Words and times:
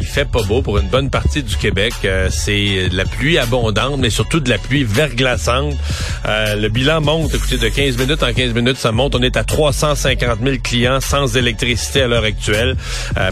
il 0.00 0.06
fait 0.06 0.24
pas 0.24 0.42
beau 0.42 0.62
pour 0.62 0.78
une 0.78 0.88
bonne 0.88 1.10
partie 1.10 1.42
du 1.42 1.56
Québec. 1.56 1.92
Euh, 2.04 2.28
c'est 2.30 2.88
de 2.88 2.96
la 2.96 3.04
pluie 3.04 3.38
abondante, 3.38 3.98
mais 3.98 4.10
surtout 4.10 4.40
de 4.40 4.48
la 4.48 4.58
pluie 4.58 4.84
verglaçante. 4.84 5.74
Euh, 6.26 6.56
le 6.56 6.68
bilan 6.68 7.00
monte, 7.00 7.34
écoutez, 7.34 7.58
de 7.58 7.68
15 7.68 7.98
minutes 7.98 8.22
en 8.22 8.32
15 8.32 8.54
minutes, 8.54 8.76
ça 8.76 8.92
monte. 8.92 9.14
On 9.14 9.22
est 9.22 9.36
à 9.36 9.44
350 9.44 10.38
000 10.42 10.56
clients 10.62 11.00
sans 11.00 11.36
électricité 11.36 12.02
à 12.02 12.08
l'heure 12.08 12.24
actuelle, 12.24 12.76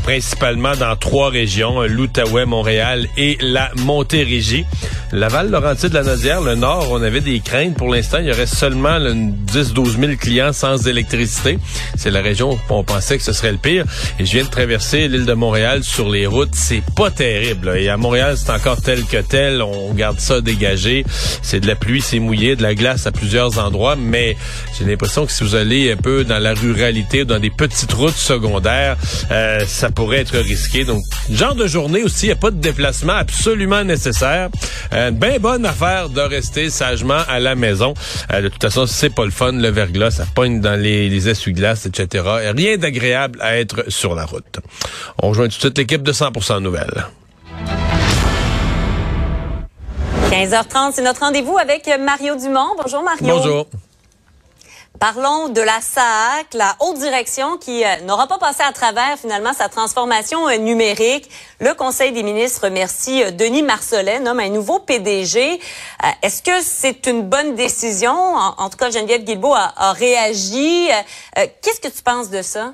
principalement 0.03 0.73
dans 0.77 0.97
trois 0.97 1.31
régions, 1.31 1.83
l'Outaouais, 1.83 2.47
Montréal 2.47 3.07
et 3.17 3.39
la 3.41 3.71
Montérégie. 3.77 4.65
Laval, 5.12 5.51
Laurentide, 5.51 5.93
la 5.93 6.03
Nodière, 6.03 6.41
le 6.43 6.55
Nord, 6.55 6.89
on 6.91 7.03
avait 7.03 7.21
des 7.21 7.41
craintes. 7.41 7.75
Pour 7.75 7.89
l'instant, 7.93 8.19
il 8.21 8.27
y 8.27 8.31
aurait 8.31 8.47
seulement 8.47 8.98
10-12 8.98 9.98
000 10.01 10.12
clients 10.19 10.53
sans 10.53 10.87
électricité. 10.87 11.59
C'est 11.97 12.11
la 12.11 12.21
région 12.21 12.59
on 12.71 12.85
pensait 12.85 13.17
que 13.19 13.25
ce 13.25 13.33
serait 13.33 13.53
le 13.53 13.59
pire. 13.59 13.85
Et 14.19 14.25
je 14.25 14.33
viens 14.33 14.45
de 14.45 14.51
traverser 14.51 15.09
l'île 15.09 15.27
de 15.27 15.33
Montréal 15.33 15.83
sur 15.83 16.09
les 16.09 16.27
routes. 16.27 16.55
C'est 16.61 16.83
pas 16.97 17.11
terrible. 17.11 17.77
Et 17.79 17.89
à 17.89 17.97
Montréal, 17.97 18.37
c'est 18.37 18.51
encore 18.51 18.83
tel 18.83 19.05
que 19.05 19.19
tel. 19.19 19.62
On 19.62 19.95
garde 19.95 20.19
ça 20.19 20.41
dégagé. 20.41 21.05
C'est 21.41 21.61
de 21.61 21.67
la 21.67 21.77
pluie, 21.77 22.03
c'est 22.03 22.19
mouillé, 22.19 22.56
de 22.56 22.62
la 22.62 22.75
glace 22.75 23.06
à 23.06 23.12
plusieurs 23.12 23.59
endroits. 23.59 23.97
Mais 23.97 24.37
j'ai 24.77 24.84
l'impression 24.84 25.25
que 25.25 25.33
si 25.33 25.45
vous 25.45 25.55
allez 25.55 25.92
un 25.92 25.97
peu 25.97 26.25
dans 26.25 26.39
la 26.39 26.53
ruralité, 26.53 27.25
dans 27.25 27.39
des 27.39 27.48
petites 27.48 27.92
routes 27.92 28.17
secondaires, 28.17 28.97
euh, 29.31 29.61
ça 29.67 29.91
pourrait 29.91 30.19
être 30.19 30.36
risqué. 30.36 30.84
Donc, 30.84 31.03
genre 31.31 31.55
de 31.55 31.67
journée 31.67 32.03
aussi, 32.03 32.27
il 32.27 32.29
n'y 32.31 32.33
a 32.33 32.36
pas 32.36 32.51
de 32.51 32.61
déplacement 32.61 33.14
absolument 33.14 33.84
nécessaire. 33.84 34.51
Euh, 34.92 35.11
ben 35.11 35.39
bonne 35.39 35.64
affaire 35.64 36.11
de 36.11 36.20
rester 36.20 36.70
sagement 36.70 37.23
à 37.29 37.39
la 37.39 37.55
maison. 37.55 37.95
Euh, 38.33 38.42
de 38.42 38.48
toute 38.48 38.62
façon, 38.62 38.84
c'est 38.86 39.14
pas 39.14 39.25
le 39.25 39.31
fun, 39.31 39.53
le 39.53 39.69
verglas, 39.69 40.11
ça 40.11 40.27
pogne 40.34 40.61
dans 40.61 40.79
les, 40.79 41.09
les 41.09 41.29
essuie-glaces, 41.29 41.86
etc. 41.86 42.25
Rien 42.55 42.77
d'agréable 42.77 43.39
à 43.41 43.56
être 43.56 43.84
sur 43.89 44.14
la 44.14 44.27
route. 44.27 44.59
On 45.23 45.29
rejoint 45.31 45.47
tout 45.47 45.56
de 45.56 45.61
suite 45.61 45.79
l'équipe 45.79 46.03
de 46.03 46.12
100% 46.12 46.48
Nouvelles. 46.57 47.07
15h30, 50.31 50.93
c'est 50.95 51.03
notre 51.03 51.21
rendez-vous 51.21 51.59
avec 51.59 51.91
Mario 52.01 52.37
Dumont. 52.37 52.75
Bonjour 52.83 53.03
Mario. 53.03 53.27
Bonjour. 53.27 53.67
Parlons 54.99 55.49
de 55.49 55.61
la 55.61 55.81
SAC, 55.81 56.55
la 56.55 56.75
haute 56.81 56.99
direction 56.99 57.57
qui 57.57 57.85
euh, 57.85 58.01
n'aura 58.01 58.27
pas 58.27 58.39
passé 58.39 58.63
à 58.63 58.73
travers 58.73 59.17
finalement 59.17 59.53
sa 59.53 59.69
transformation 59.69 60.49
euh, 60.49 60.57
numérique. 60.57 61.31
Le 61.61 61.73
Conseil 61.75 62.11
des 62.11 62.25
ministres 62.25 62.65
remercie 62.65 63.23
euh, 63.23 63.31
Denis 63.31 63.63
Marcellet, 63.63 64.19
nomme 64.19 64.41
un 64.41 64.49
nouveau 64.49 64.81
PDG. 64.81 65.61
Est-ce 66.23 66.43
que 66.43 66.61
c'est 66.63 67.07
une 67.07 67.23
bonne 67.23 67.55
décision? 67.55 68.13
En, 68.13 68.69
tout 68.71 68.77
cas, 68.77 68.91
Geneviève 68.91 69.23
Guilbeault 69.23 69.55
a, 69.55 69.93
réagi. 69.93 70.89
Qu'est-ce 71.37 71.81
que 71.81 71.95
tu 71.95 72.03
penses 72.03 72.31
de 72.31 72.43
ça? 72.43 72.73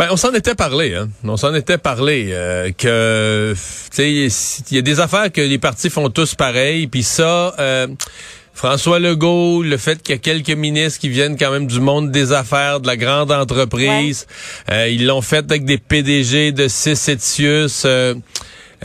Ben, 0.00 0.08
on 0.10 0.16
s'en 0.16 0.32
était 0.32 0.54
parlé, 0.54 0.94
hein. 0.94 1.10
On 1.24 1.36
s'en 1.36 1.54
était 1.54 1.76
parlé 1.76 2.34
que, 2.78 3.52
tu 3.54 4.30
sais, 4.30 4.64
il 4.70 4.74
y 4.74 4.78
a 4.78 4.82
des 4.82 4.98
affaires 4.98 5.30
que 5.30 5.42
les 5.42 5.58
partis 5.58 5.90
font 5.90 6.08
tous 6.08 6.34
pareil, 6.34 6.86
puis 6.86 7.02
ça. 7.02 7.54
François 8.60 8.98
Legault, 8.98 9.62
le 9.62 9.76
fait 9.78 10.02
qu'il 10.02 10.14
y 10.14 10.18
a 10.18 10.20
quelques 10.20 10.50
ministres 10.50 11.00
qui 11.00 11.08
viennent 11.08 11.38
quand 11.38 11.50
même 11.50 11.66
du 11.66 11.80
monde 11.80 12.10
des 12.10 12.32
affaires, 12.32 12.80
de 12.80 12.86
la 12.86 12.96
grande 12.98 13.32
entreprise, 13.32 14.26
euh, 14.70 14.88
ils 14.88 15.06
l'ont 15.06 15.22
fait 15.22 15.50
avec 15.50 15.64
des 15.64 15.78
PDG 15.78 16.52
de 16.52 16.68
Cécetius. 16.68 17.86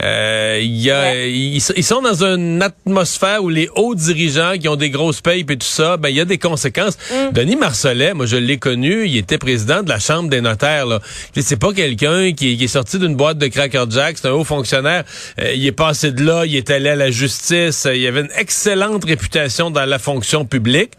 Euh, 0.02 0.36
euh, 0.56 0.60
y 0.62 0.90
a, 0.90 1.26
ils, 1.26 1.60
sont 1.60 2.02
dans 2.02 2.24
une 2.24 2.62
atmosphère 2.62 3.42
où 3.42 3.48
les 3.48 3.68
hauts 3.74 3.94
dirigeants 3.94 4.54
qui 4.60 4.68
ont 4.68 4.76
des 4.76 4.90
grosses 4.90 5.20
payes 5.20 5.44
et 5.48 5.56
tout 5.56 5.66
ça, 5.66 5.96
ben 5.96 6.08
il 6.08 6.16
y 6.16 6.20
a 6.20 6.24
des 6.24 6.38
conséquences. 6.38 6.96
Mm. 7.10 7.32
Denis 7.32 7.56
Marcellet, 7.56 8.14
moi 8.14 8.26
je 8.26 8.36
l'ai 8.36 8.58
connu, 8.58 9.06
il 9.06 9.16
était 9.16 9.38
président 9.38 9.82
de 9.82 9.88
la 9.88 9.98
Chambre 9.98 10.28
des 10.28 10.40
notaires. 10.40 10.86
Là. 10.86 11.00
C'est 11.34 11.58
pas 11.58 11.72
quelqu'un 11.72 12.32
qui, 12.32 12.62
est 12.62 12.68
sorti 12.68 12.98
d'une 12.98 13.16
boîte 13.16 13.38
de 13.38 13.46
Cracker 13.46 13.84
Jack, 13.90 14.18
c'est 14.18 14.28
un 14.28 14.32
haut 14.32 14.44
fonctionnaire. 14.44 15.04
Euh, 15.40 15.52
il 15.54 15.66
est 15.66 15.72
passé 15.72 16.12
de 16.12 16.24
là, 16.24 16.44
il 16.46 16.56
est 16.56 16.70
allé 16.70 16.90
à 16.90 16.96
la 16.96 17.10
justice, 17.10 17.86
il 17.92 18.06
avait 18.06 18.20
une 18.20 18.32
excellente 18.36 19.04
réputation 19.04 19.70
dans 19.70 19.84
la 19.84 19.98
fonction 19.98 20.44
publique. 20.44 20.92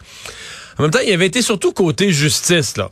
En 0.77 0.83
même 0.83 0.91
temps, 0.91 0.99
il 1.05 1.11
avait 1.11 1.25
été 1.25 1.41
surtout 1.41 1.71
côté 1.71 2.11
justice. 2.11 2.77
là. 2.77 2.91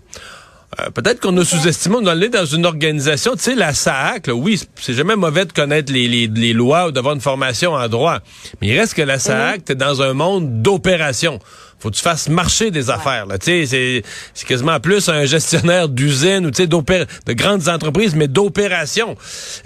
Euh, 0.80 0.90
peut-être 0.90 1.22
qu'on 1.22 1.36
a 1.38 1.46
sous-estimé, 1.46 1.96
on 2.02 2.22
est 2.22 2.30
dans 2.30 2.46
une 2.46 2.66
organisation, 2.66 3.34
tu 3.34 3.44
sais, 3.44 3.56
la 3.56 3.74
SAAC, 3.74 4.30
oui, 4.34 4.62
c'est 4.76 4.94
jamais 4.94 5.16
mauvais 5.16 5.46
de 5.46 5.54
connaître 5.54 5.94
les, 5.94 6.08
les, 6.28 6.54
lois 6.54 6.88
ou 6.88 6.92
d'avoir 6.92 7.14
une 7.14 7.22
formation 7.22 7.74
en 7.74 7.88
droit, 7.88 8.20
mais 8.62 8.68
il 8.68 8.78
reste 8.78 8.94
que 8.94 9.02
la 9.02 9.20
SAAC, 9.20 9.70
mm 9.70 9.76
dans 9.76 10.02
un 10.02 10.14
monde 10.14 10.62
d'opération 10.62 11.40
faut 11.86 11.92
que 11.92 11.98
tu 11.98 12.02
fasses 12.02 12.30
marcher 12.30 12.72
des 12.72 12.90
affaires. 12.90 13.28
Là. 13.28 13.36
C'est, 13.40 13.68
c'est 13.68 14.48
quasiment 14.48 14.80
plus 14.80 15.08
un 15.08 15.26
gestionnaire 15.26 15.88
d'usine 15.88 16.48
ou 16.48 16.50
de 16.50 17.34
grandes 17.34 17.70
entreprises, 17.70 18.16
mais 18.16 18.28
d'opérations. 18.28 19.16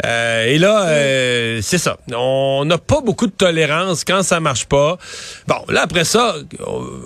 Euh, 0.06 0.46
et 0.47 0.58
là, 0.58 0.88
euh, 0.88 1.59
c'est 1.62 1.78
ça. 1.78 1.97
On 2.13 2.66
n'a 2.66 2.78
pas 2.78 3.00
beaucoup 3.00 3.25
de 3.25 3.31
tolérance 3.31 4.03
quand 4.03 4.22
ça 4.22 4.41
marche 4.41 4.66
pas. 4.66 4.97
Bon, 5.47 5.63
là, 5.69 5.84
après 5.84 6.03
ça, 6.03 6.35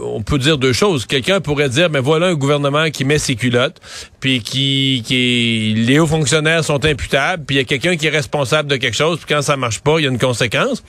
on 0.01 0.23
peut 0.23 0.39
dire 0.39 0.57
deux 0.57 0.73
choses. 0.73 1.05
Quelqu'un 1.05 1.41
pourrait 1.41 1.69
dire, 1.69 1.91
mais 1.91 1.99
voilà 1.99 2.27
un 2.27 2.33
gouvernement 2.33 2.89
qui 2.89 3.05
met 3.05 3.19
ses 3.19 3.35
culottes, 3.35 3.79
puis 4.19 4.41
qui, 4.41 5.03
qui 5.05 5.75
les 5.77 5.99
hauts 5.99 6.07
fonctionnaires 6.07 6.63
sont 6.63 6.83
imputables, 6.85 7.45
puis 7.45 7.57
il 7.57 7.59
y 7.59 7.61
a 7.61 7.65
quelqu'un 7.65 7.97
qui 7.97 8.07
est 8.07 8.09
responsable 8.09 8.67
de 8.67 8.77
quelque 8.77 8.97
chose, 8.97 9.19
puis 9.19 9.35
quand 9.35 9.43
ça 9.43 9.57
marche 9.57 9.81
pas, 9.81 9.99
il 9.99 10.05
y 10.05 10.07
a 10.07 10.09
une 10.09 10.17
conséquence. 10.17 10.83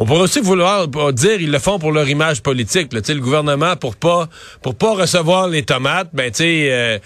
On 0.00 0.06
pourrait 0.06 0.22
aussi 0.22 0.40
vouloir 0.40 0.88
dire 1.12 1.42
ils 1.42 1.50
le 1.50 1.58
font 1.58 1.78
pour 1.78 1.92
leur 1.92 2.08
image 2.08 2.40
politique. 2.42 2.90
Là, 2.94 3.00
le 3.06 3.20
gouvernement 3.20 3.76
pour 3.76 3.96
pas 3.96 4.30
pour 4.62 4.74
pas 4.74 4.94
recevoir 4.94 5.46
les 5.46 5.62
tomates, 5.62 6.08
ben 6.14 6.30
tu 6.30 6.38
sais. 6.38 6.68
Euh, 6.72 6.98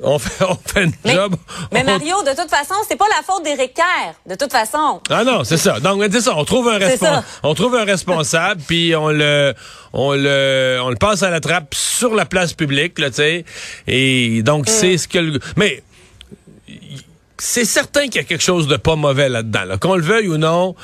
on 0.00 0.20
fait, 0.20 0.44
on 0.48 0.54
fait 0.54 0.84
une 0.84 0.92
job. 1.04 1.34
Mais 1.72 1.82
Mario, 1.82 2.22
de 2.22 2.30
toute 2.30 2.48
façon, 2.48 2.74
c'est 2.88 2.96
pas 2.96 3.08
la 3.08 3.24
faute 3.24 3.42
des 3.42 3.56
Kerr, 3.56 4.14
de 4.24 4.36
toute 4.36 4.52
façon. 4.52 5.00
Ah 5.10 5.24
non, 5.24 5.42
c'est 5.42 5.56
ça. 5.56 5.80
Donc, 5.80 6.00
c'est 6.12 6.20
ça. 6.20 6.36
On 6.36 6.44
trouve 6.44 6.68
un 6.68 6.78
responsable. 6.78 7.26
On 7.42 7.54
trouve 7.54 7.74
un 7.74 7.84
responsable, 7.84 8.62
puis 8.66 8.94
on 8.94 9.08
le, 9.08 9.52
on 9.92 10.12
le, 10.12 10.78
on 10.82 10.90
le 10.90 10.96
passe 10.96 11.24
à 11.24 11.30
la 11.30 11.40
trappe 11.40 11.74
sur 11.74 12.14
la 12.14 12.24
place 12.24 12.52
publique, 12.52 13.00
là, 13.00 13.10
tu 13.10 13.16
sais. 13.16 13.44
Et 13.88 14.44
donc, 14.44 14.68
mm. 14.68 14.70
c'est 14.70 14.96
ce 14.96 15.08
que 15.08 15.18
le, 15.18 15.40
mais, 15.56 15.82
c'est 17.36 17.64
certain 17.64 18.04
qu'il 18.04 18.16
y 18.16 18.24
a 18.24 18.24
quelque 18.24 18.44
chose 18.44 18.68
de 18.68 18.76
pas 18.76 18.96
mauvais 18.96 19.28
là-dedans. 19.28 19.64
Là. 19.64 19.76
Qu'on 19.76 19.96
le 19.96 20.02
veuille 20.02 20.28
ou 20.28 20.38
non, 20.38 20.76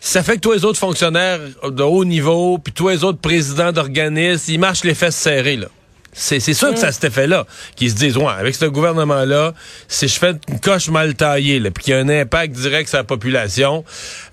ça 0.00 0.22
fait 0.22 0.36
que 0.36 0.40
tous 0.40 0.52
les 0.52 0.64
autres 0.64 0.78
fonctionnaires 0.78 1.40
de 1.62 1.82
haut 1.82 2.04
niveau, 2.04 2.58
puis 2.58 2.72
tous 2.72 2.88
les 2.88 3.04
autres 3.04 3.20
présidents 3.20 3.70
d'organismes, 3.70 4.52
ils 4.52 4.58
marchent 4.58 4.84
les 4.84 4.94
fesses 4.94 5.16
serrées, 5.16 5.56
là. 5.56 5.68
C'est 6.12 6.40
sûr 6.40 6.72
que 6.72 6.78
ça 6.78 6.90
cet 6.90 7.04
effet-là, 7.04 7.46
qu'ils 7.76 7.90
se 7.90 7.94
disent, 7.94 8.16
ouais, 8.16 8.32
avec 8.36 8.56
ce 8.56 8.64
gouvernement-là, 8.64 9.54
si 9.86 10.08
je 10.08 10.18
fais 10.18 10.32
une 10.48 10.58
coche 10.58 10.88
mal 10.88 11.14
taillée, 11.14 11.60
puis 11.70 11.84
qu'il 11.84 11.94
y 11.94 11.96
a 11.96 12.00
un 12.00 12.08
impact 12.08 12.54
direct 12.56 12.88
sur 12.88 12.98
la 12.98 13.04
population, 13.04 13.84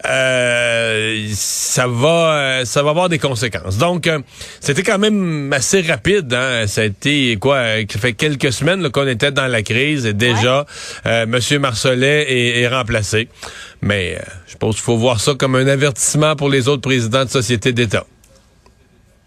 euh, 0.06 1.28
ça 1.34 1.88
va 1.88 2.08
euh, 2.08 2.66
ça 2.66 2.82
va 2.82 2.90
avoir 2.90 3.10
des 3.10 3.20
conséquences. 3.20 3.78
Donc, 3.78 4.08
euh, 4.08 4.20
c'était 4.60 4.82
quand 4.82 4.98
même 4.98 5.54
assez 5.54 5.82
rapide. 5.82 6.34
Hein? 6.34 6.66
Ça 6.66 6.82
a 6.82 6.86
été, 6.86 7.38
quoi, 7.40 7.62
ça 7.90 8.00
fait 8.00 8.14
quelques 8.14 8.52
semaines 8.52 8.90
qu'on 8.90 9.08
était 9.08 9.32
dans 9.32 9.48
la 9.48 9.62
crise 9.62 10.08
et 10.08 10.14
déjà, 10.14 10.66
M. 11.06 11.38
Marcelet 11.60 12.26
est, 12.28 12.62
est 12.62 12.68
remplacé. 12.68 13.30
Mais 13.82 14.18
je 14.48 14.56
pense 14.58 14.76
qu'il 14.76 14.84
faut 14.84 14.98
voir 14.98 15.20
ça 15.20 15.36
comme 15.36 15.56
un 15.56 15.68
avertissement 15.68 16.36
pour 16.36 16.50
les 16.50 16.68
autres 16.68 16.82
présidents 16.82 17.26
de 17.26 17.30
sociétés 17.30 17.72
d'État. 17.72 18.06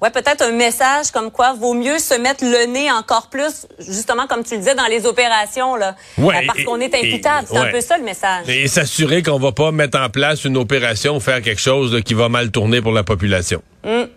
Ouais, 0.01 0.11
peut-être 0.11 0.43
un 0.43 0.53
message 0.53 1.11
comme 1.13 1.31
quoi 1.31 1.53
vaut 1.53 1.75
mieux 1.75 1.99
se 1.99 2.15
mettre 2.15 2.43
le 2.45 2.67
nez 2.67 2.91
encore 2.91 3.29
plus, 3.29 3.67
justement 3.79 4.27
comme 4.27 4.43
tu 4.43 4.55
le 4.55 4.61
disais 4.61 4.75
dans 4.75 4.87
les 4.87 5.05
opérations 5.05 5.77
là, 5.77 5.95
ouais, 6.17 6.37
euh, 6.37 6.47
parce 6.47 6.65
qu'on 6.65 6.81
est 6.81 6.95
imputable. 6.95 7.47
C'est 7.51 7.59
un 7.59 7.71
peu 7.71 7.81
ça 7.81 7.99
le 7.99 8.05
message. 8.05 8.49
Et 8.49 8.67
s'assurer 8.67 9.23
qu'on 9.23 9.39
va 9.39 9.53
pas 9.53 9.73
mettre 9.73 9.99
en 9.99 10.09
place 10.09 10.45
une 10.45 10.57
opération 10.57 11.17
ou 11.17 11.21
faire 11.21 11.43
quelque 11.43 11.61
chose 11.61 12.01
qui 12.05 12.15
va 12.15 12.29
mal 12.31 12.51
tourner 12.51 12.81
pour 12.81 12.93
la 12.93 13.05
population. 13.05 13.63
Hum. 13.85 14.09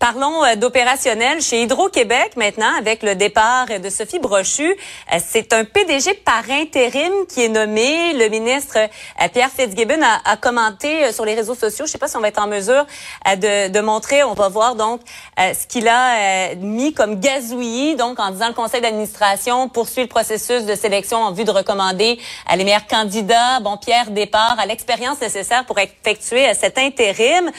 Parlons 0.00 0.42
euh, 0.46 0.56
d'opérationnel 0.56 1.42
chez 1.42 1.60
Hydro-Québec 1.60 2.32
maintenant 2.36 2.74
avec 2.78 3.02
le 3.02 3.16
départ 3.16 3.66
de 3.66 3.90
Sophie 3.90 4.18
Brochu. 4.18 4.64
Euh, 4.64 5.18
c'est 5.22 5.52
un 5.52 5.66
PDG 5.66 6.14
par 6.14 6.42
intérim 6.50 7.12
qui 7.28 7.44
est 7.44 7.50
nommé. 7.50 8.14
Le 8.14 8.30
ministre 8.30 8.78
euh, 8.78 9.28
Pierre 9.30 9.50
Fitzgibbon 9.50 10.00
a, 10.24 10.38
commenté 10.38 11.12
sur 11.12 11.26
les 11.26 11.34
réseaux 11.34 11.54
sociaux. 11.54 11.80
Je 11.80 11.82
ne 11.82 11.88
sais 11.88 11.98
pas 11.98 12.08
si 12.08 12.16
on 12.16 12.20
va 12.20 12.28
être 12.28 12.40
en 12.40 12.46
mesure 12.46 12.86
de, 13.26 13.80
montrer. 13.82 14.22
On 14.22 14.32
va 14.32 14.48
voir 14.48 14.74
donc 14.74 15.02
ce 15.36 15.66
qu'il 15.66 15.86
a 15.86 16.54
mis 16.54 16.94
comme 16.94 17.20
gazouillis, 17.20 17.96
donc 17.96 18.18
en 18.20 18.30
disant 18.30 18.48
le 18.48 18.54
conseil 18.54 18.80
d'administration 18.80 19.68
poursuit 19.68 20.02
le 20.02 20.08
processus 20.08 20.64
de 20.64 20.74
sélection 20.74 21.18
en 21.18 21.32
vue 21.32 21.44
de 21.44 21.50
recommander 21.50 22.18
les 22.56 22.64
meilleurs 22.64 22.86
candidats. 22.86 23.60
Bon, 23.60 23.76
Pierre 23.76 24.10
départ 24.10 24.56
à 24.58 24.64
l'expérience 24.64 25.20
nécessaire 25.20 25.66
pour 25.66 25.78
effectuer 25.78 26.54
cet 26.54 26.78
intérim. 26.78 27.50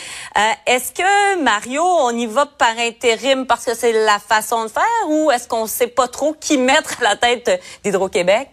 Est-ce 0.66 0.92
que 0.92 1.42
Mario, 1.44 1.84
on 1.84 2.18
y 2.18 2.31
va 2.32 2.46
par 2.46 2.78
intérim 2.78 3.46
parce 3.46 3.66
que 3.66 3.76
c'est 3.76 3.94
la 3.94 4.20
façon 4.20 4.66
de 4.66 4.70
faire 4.70 5.10
ou 5.10 5.32
est-ce 5.32 5.48
qu'on 5.48 5.64
ne 5.64 5.70
sait 5.70 5.88
pas 5.88 6.08
trop 6.08 6.36
qui 6.40 6.58
mettre 6.58 7.02
à 7.02 7.04
la 7.04 7.16
tête 7.16 7.62
d'Hydro-Québec? 7.84 8.50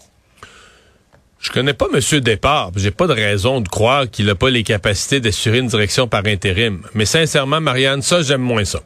Je 1.38 1.52
connais 1.52 1.74
pas 1.74 1.86
M. 1.92 2.20
Départ. 2.20 2.72
J'ai 2.76 2.90
pas 2.90 3.06
de 3.06 3.12
raison 3.12 3.60
de 3.60 3.68
croire 3.68 4.10
qu'il 4.10 4.26
n'a 4.26 4.34
pas 4.34 4.50
les 4.50 4.64
capacités 4.64 5.20
d'assurer 5.20 5.58
une 5.58 5.68
direction 5.68 6.08
par 6.08 6.26
intérim. 6.26 6.82
Mais 6.94 7.04
sincèrement, 7.04 7.60
Marianne, 7.60 8.02
ça, 8.02 8.22
j'aime 8.22 8.42
moins 8.42 8.64
ça. 8.64 8.80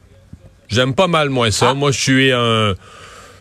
J'aime 0.68 0.94
pas 0.94 1.06
mal 1.06 1.30
moins 1.30 1.50
ça. 1.50 1.70
Ah. 1.70 1.74
Moi, 1.74 1.90
je 1.92 2.00
suis 2.00 2.32
un... 2.32 2.74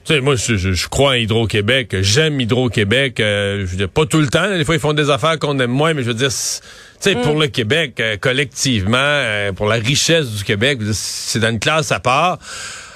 Tu 0.04 0.16
sais, 0.16 0.22
moi, 0.22 0.36
je, 0.36 0.88
crois 0.88 1.12
en 1.12 1.14
Hydro-Québec. 1.14 1.98
J'aime 2.02 2.40
Hydro-Québec. 2.42 3.20
Euh, 3.20 3.68
pas 3.94 4.06
tout 4.06 4.20
le 4.20 4.28
temps. 4.28 4.50
Des 4.50 4.66
fois, 4.66 4.76
ils 4.76 4.82
font 4.82 4.94
des 4.94 5.10
affaires 5.10 5.38
qu'on 5.38 5.60
aime 5.60 5.72
moins, 5.72 5.94
mais 5.94 6.02
je 6.02 6.08
veux 6.08 6.16
dire 6.16 6.32
sais, 7.02 7.16
pour 7.16 7.36
mm. 7.36 7.42
le 7.42 7.48
Québec, 7.48 8.00
euh, 8.00 8.18
collectivement, 8.18 8.98
euh, 8.98 9.52
pour 9.52 9.68
la 9.68 9.76
richesse 9.76 10.30
du 10.30 10.44
Québec, 10.44 10.80
c'est 10.94 11.40
dans 11.40 11.50
une 11.50 11.60
classe 11.60 11.92
à 11.92 12.00
part. 12.00 12.38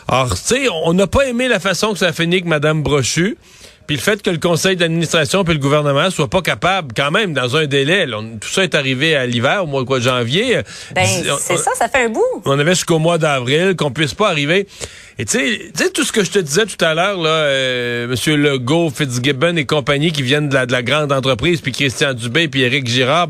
Alors, 0.08 0.36
tu 0.36 0.56
sais, 0.56 0.68
on 0.70 0.94
n'a 0.94 1.08
pas 1.08 1.28
aimé 1.28 1.48
la 1.48 1.60
façon 1.60 1.94
que 1.94 2.00
ça 2.00 2.08
a 2.08 2.14
fini 2.14 2.36
avec 2.36 2.46
Mme 2.46 2.84
Brochu. 2.84 3.38
Puis 3.88 3.98
le 3.98 4.02
fait 4.02 4.22
que 4.22 4.30
le 4.30 4.38
conseil 4.38 4.76
d'administration 4.76 5.44
puis 5.44 5.54
le 5.54 5.60
gouvernement 5.60 6.10
soient 6.10 6.30
pas 6.30 6.42
capables, 6.42 6.94
quand 6.96 7.12
même, 7.12 7.34
dans 7.34 7.56
un 7.56 7.66
délai, 7.66 8.08
tout 8.08 8.50
ça 8.50 8.64
est 8.64 8.76
arrivé 8.76 9.16
à 9.16 9.26
l'hiver, 9.26 9.64
au 9.64 9.68
mois 9.68 9.84
de, 9.84 10.00
janvier. 10.00 10.60
Ben, 10.94 11.06
c'est 11.40 11.58
ça, 11.58 11.72
ça 11.76 11.88
fait 11.88 12.06
un 12.06 12.10
bout. 12.10 12.22
On 12.46 12.58
avait 12.60 12.74
jusqu'au 12.74 13.00
mois 13.00 13.18
d'avril, 13.18 13.76
qu'on 13.76 13.92
puisse 13.92 14.14
pas 14.14 14.30
arriver. 14.30 14.68
Et 15.18 15.26
tu 15.26 15.40
sais, 15.74 15.90
tout 15.92 16.04
ce 16.04 16.12
que 16.12 16.24
je 16.24 16.32
te 16.32 16.40
disais 16.40 16.66
tout 16.66 16.84
à 16.84 16.94
l'heure, 16.94 17.22
là, 17.22 17.30
euh, 17.30 18.14
M. 18.14 18.42
Legault, 18.42 18.90
Fitzgibbon 18.90 19.56
et 19.56 19.66
compagnie 19.66 20.12
qui 20.12 20.24
viennent 20.24 20.50
de 20.50 20.54
la, 20.54 20.66
de 20.66 20.72
la 20.72 20.84
grande 20.84 21.12
entreprise, 21.12 21.62
puis 21.62 21.72
Christian 21.72 22.14
Dubé, 22.14 22.48
puis 22.48 22.64
Éric 22.64 22.88
Girard, 22.88 23.30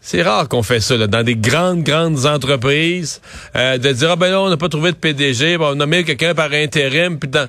c'est 0.00 0.22
rare 0.22 0.48
qu'on 0.48 0.62
fait 0.62 0.80
ça 0.80 0.98
dans 1.06 1.22
des 1.22 1.34
grandes, 1.34 1.82
grandes 1.82 2.26
entreprises, 2.26 3.22
euh, 3.56 3.78
de 3.78 3.90
dire, 3.90 4.10
ah 4.12 4.16
ben 4.16 4.30
là, 4.30 4.40
on 4.42 4.50
n'a 4.50 4.58
pas 4.58 4.68
trouvé 4.68 4.92
de 4.92 4.96
PDG, 4.96 5.56
on 5.58 5.72
a 5.72 5.74
nommé 5.74 6.04
quelqu'un 6.04 6.34
par 6.34 6.52
intérim, 6.52 7.18
puis 7.18 7.30
dans... 7.30 7.48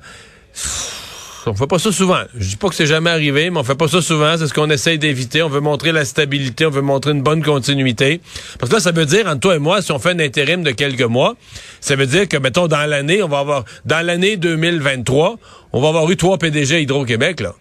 On 1.47 1.53
fait 1.53 1.67
pas 1.67 1.79
ça 1.79 1.91
souvent. 1.91 2.21
Je 2.35 2.49
dis 2.49 2.55
pas 2.55 2.69
que 2.69 2.75
c'est 2.75 2.85
jamais 2.85 3.09
arrivé, 3.09 3.49
mais 3.49 3.59
on 3.59 3.63
fait 3.63 3.75
pas 3.75 3.87
ça 3.87 4.01
souvent. 4.01 4.35
C'est 4.37 4.47
ce 4.47 4.53
qu'on 4.53 4.69
essaye 4.69 4.97
d'éviter. 4.97 5.43
On 5.43 5.49
veut 5.49 5.59
montrer 5.59 5.91
la 5.91 6.05
stabilité, 6.05 6.65
on 6.65 6.69
veut 6.69 6.81
montrer 6.81 7.11
une 7.11 7.21
bonne 7.21 7.43
continuité. 7.43 8.21
Parce 8.59 8.69
que 8.69 8.75
là, 8.75 8.81
ça 8.81 8.91
veut 8.91 9.05
dire, 9.05 9.27
entre 9.27 9.41
toi 9.41 9.55
et 9.55 9.59
moi, 9.59 9.81
si 9.81 9.91
on 9.91 9.99
fait 9.99 10.11
un 10.11 10.19
intérim 10.19 10.63
de 10.63 10.71
quelques 10.71 11.01
mois, 11.01 11.35
ça 11.81 11.95
veut 11.95 12.07
dire 12.07 12.27
que, 12.27 12.37
mettons, 12.37 12.67
dans 12.67 12.89
l'année, 12.89 13.21
on 13.21 13.27
va 13.27 13.39
avoir, 13.39 13.65
dans 13.85 14.05
l'année 14.05 14.37
2023, 14.37 15.37
on 15.73 15.81
va 15.81 15.87
avoir 15.89 16.09
eu 16.09 16.17
trois 16.17 16.37
PDG 16.37 16.81
Hydro-Québec, 16.81 17.41
là. 17.41 17.53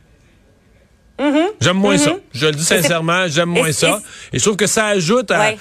Mm-hmm. 1.18 1.46
J'aime 1.60 1.76
moins 1.76 1.96
ça. 1.96 2.10
Mm-hmm. 2.10 2.20
Je 2.34 2.46
le 2.46 2.52
dis 2.52 2.64
sincèrement, 2.64 3.28
j'aime 3.28 3.48
moins 3.48 3.70
ça. 3.70 4.00
Et 4.32 4.38
je 4.38 4.44
trouve 4.44 4.56
que 4.56 4.66
ça 4.66 4.86
ajoute 4.86 5.30
à, 5.30 5.54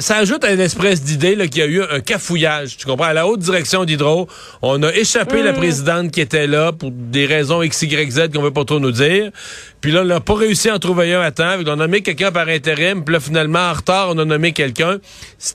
ça 0.00 0.16
ajoute 0.16 0.44
à 0.44 0.52
une 0.52 0.60
espèce 0.60 1.02
d'idée 1.02 1.36
qu'il 1.48 1.62
y 1.62 1.64
a 1.64 1.66
eu 1.66 1.82
un 1.82 2.00
cafouillage. 2.00 2.76
Tu 2.76 2.86
comprends? 2.86 3.06
À 3.06 3.14
la 3.14 3.26
haute 3.26 3.40
direction 3.40 3.84
d'Hydro, 3.84 4.28
on 4.60 4.82
a 4.82 4.92
échappé 4.92 5.42
la 5.42 5.52
mm. 5.52 5.56
présidente 5.56 6.10
qui 6.10 6.20
était 6.20 6.46
là 6.46 6.72
pour 6.72 6.90
des 6.90 7.24
raisons 7.24 7.62
X, 7.62 7.82
Y, 7.82 8.10
Z 8.10 8.28
qu'on 8.34 8.42
veut 8.42 8.50
pas 8.50 8.64
trop 8.64 8.78
nous 8.78 8.92
dire. 8.92 9.30
Puis 9.80 9.92
là, 9.92 10.02
on 10.02 10.04
n'a 10.04 10.20
pas 10.20 10.34
réussi 10.34 10.68
à 10.68 10.74
en 10.74 10.78
trouver 10.78 11.14
un 11.14 11.22
à 11.22 11.30
temps. 11.30 11.56
On 11.58 11.66
a 11.66 11.76
nommé 11.76 12.02
quelqu'un 12.02 12.30
par 12.30 12.48
intérim. 12.48 13.02
Puis 13.02 13.14
là, 13.14 13.20
finalement, 13.20 13.70
en 13.70 13.72
retard, 13.72 14.10
on 14.10 14.18
a 14.18 14.24
nommé 14.26 14.52
quelqu'un. 14.52 14.98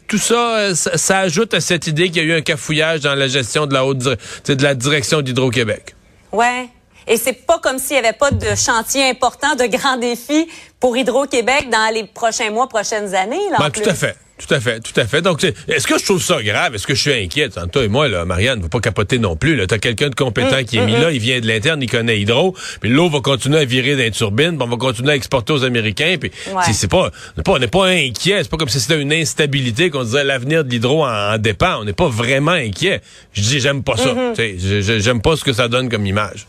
Tout 0.07 0.17
ça, 0.17 0.73
ça, 0.73 0.97
ça, 0.97 1.19
ajoute 1.19 1.53
à 1.53 1.61
cette 1.61 1.85
idée 1.85 2.09
qu'il 2.09 2.23
y 2.23 2.31
a 2.31 2.33
eu 2.33 2.37
un 2.37 2.41
cafouillage 2.41 3.01
dans 3.01 3.13
la 3.13 3.27
gestion 3.27 3.67
de 3.67 3.73
la 3.73 3.85
haute, 3.85 3.99
de 3.99 4.63
la 4.63 4.73
direction 4.73 5.21
d'Hydro-Québec. 5.21 5.95
Ouais. 6.31 6.69
Et 7.07 7.17
c'est 7.17 7.33
pas 7.33 7.59
comme 7.59 7.77
s'il 7.77 7.95
y 7.95 7.99
avait 7.99 8.13
pas 8.13 8.31
de 8.31 8.55
chantier 8.55 9.09
important, 9.09 9.55
de 9.55 9.65
grands 9.65 9.97
défis 9.97 10.47
pour 10.79 10.97
Hydro-Québec 10.97 11.69
dans 11.71 11.93
les 11.93 12.05
prochains 12.05 12.51
mois, 12.51 12.67
prochaines 12.67 13.13
années. 13.15 13.49
Là, 13.51 13.57
ben, 13.59 13.69
tout 13.69 13.89
à 13.89 13.93
fait. 13.93 14.17
Tout 14.37 14.53
à 14.53 14.59
fait, 14.59 14.81
tout 14.81 14.99
à 14.99 15.05
fait. 15.05 15.21
Donc, 15.21 15.41
est-ce 15.45 15.87
que 15.87 15.97
je 15.97 16.03
trouve 16.03 16.21
ça 16.21 16.43
grave? 16.43 16.75
Est-ce 16.75 16.85
que 16.85 16.93
je 16.93 17.01
suis 17.01 17.13
inquiète? 17.13 17.57
Toi 17.71 17.85
et 17.85 17.87
moi, 17.87 18.09
là, 18.09 18.25
Marianne, 18.25 18.57
ne 18.57 18.63
faut 18.63 18.69
pas 18.69 18.81
capoter 18.81 19.17
non 19.17 19.37
plus. 19.37 19.65
Tu 19.65 19.73
as 19.73 19.77
quelqu'un 19.77 20.09
de 20.09 20.15
compétent 20.15 20.59
mm, 20.59 20.65
qui 20.65 20.75
est 20.75 20.81
mm, 20.81 20.85
mis 20.85 20.91
là, 20.91 21.09
mm. 21.09 21.13
il 21.13 21.19
vient 21.19 21.39
de 21.39 21.47
l'interne, 21.47 21.81
il 21.81 21.89
connaît 21.89 22.19
Hydro, 22.19 22.53
puis 22.81 22.89
l'eau 22.89 23.09
va 23.09 23.21
continuer 23.21 23.59
à 23.59 23.65
virer 23.65 23.93
dans 23.93 24.01
les 24.01 24.11
turbines, 24.11 24.57
on 24.59 24.67
va 24.67 24.75
continuer 24.75 25.13
à 25.13 25.15
exporter 25.15 25.53
aux 25.53 25.63
Américains, 25.63 26.17
puis 26.19 26.31
c'est 26.73 26.89
pas, 26.89 27.11
on 27.47 27.59
n'est 27.59 27.67
pas 27.67 27.85
inquiet, 27.85 28.43
c'est 28.43 28.49
pas 28.49 28.57
comme 28.57 28.67
si 28.67 28.81
c'était 28.81 28.99
une 28.99 29.13
instabilité 29.13 29.89
qu'on 29.89 30.03
disait 30.03 30.25
l'avenir 30.25 30.65
de 30.65 30.69
l'Hydro 30.69 31.05
en, 31.05 31.37
dépend. 31.37 31.79
On 31.79 31.85
n'est 31.85 31.93
pas 31.93 32.09
vraiment 32.09 32.51
inquiet. 32.51 33.01
Je 33.31 33.41
dis, 33.41 33.59
j'aime 33.61 33.83
pas 33.83 33.95
ça. 33.95 34.13
Mm-hmm. 34.13 34.99
J'aime 34.99 35.21
pas 35.21 35.37
ce 35.37 35.45
que 35.45 35.53
ça 35.53 35.69
donne 35.69 35.87
comme 35.87 36.05
image. 36.05 36.45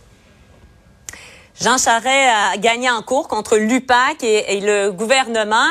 Jean 1.60 1.78
Charest 1.78 2.06
a 2.06 2.58
gagné 2.58 2.90
en 2.90 3.00
cours 3.00 3.28
contre 3.28 3.56
l'UPAC 3.56 4.22
et, 4.22 4.60
le 4.60 4.90
gouvernement. 4.90 5.70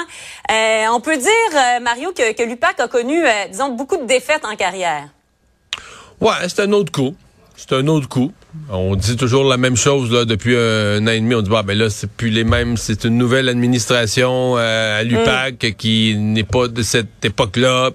Euh, 0.52 0.86
on 0.92 1.00
peut 1.00 1.18
dire, 1.18 1.30
euh, 1.54 1.80
Mario, 1.80 2.12
que, 2.12 2.44
l'UPAC 2.44 2.80
a 2.80 2.88
connu, 2.88 3.24
euh, 3.24 3.30
disons, 3.52 3.70
beaucoup 3.70 3.98
de 3.98 4.06
défaites 4.06 4.46
en 4.46 4.56
carrière. 4.56 5.10
Ouais, 6.20 6.34
c'est 6.48 6.62
un 6.62 6.72
autre 6.72 6.92
coup. 6.92 7.16
C'est 7.56 7.74
un 7.74 7.88
autre 7.88 8.10
coup. 8.10 8.34
On 8.70 8.96
dit 8.96 9.16
toujours 9.16 9.46
la 9.46 9.58
même 9.58 9.78
chose 9.78 10.12
là 10.12 10.26
depuis 10.26 10.58
un 10.58 11.06
an 11.08 11.12
et 11.12 11.20
demi. 11.20 11.36
On 11.36 11.42
dit 11.42 11.50
bah 11.50 11.64
ben 11.64 11.78
là 11.78 11.90
c'est 11.90 12.10
plus 12.10 12.30
les 12.30 12.44
mêmes. 12.44 12.76
C'est 12.76 13.06
une 13.06 13.18
nouvelle 13.18 13.48
administration 13.48 14.58
à 14.58 15.04
l'UPAC 15.04 15.64
mm. 15.64 15.74
qui 15.76 16.16
n'est 16.18 16.44
pas 16.44 16.68
de 16.68 16.82
cette 16.82 17.24
époque-là. 17.24 17.92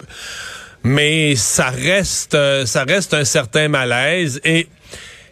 Mais 0.83 1.35
ça 1.35 1.69
reste, 1.69 2.35
ça 2.65 2.83
reste 2.85 3.13
un 3.13 3.23
certain 3.23 3.67
malaise 3.67 4.41
et 4.43 4.67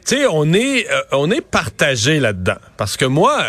tu 0.06 0.18
sais, 0.18 0.26
on 0.28 0.54
est, 0.54 0.90
euh, 0.90 1.02
on 1.12 1.32
est 1.32 1.42
partagé 1.42 2.20
là-dedans. 2.20 2.58
Parce 2.78 2.98
que 2.98 3.06
moi, 3.06 3.44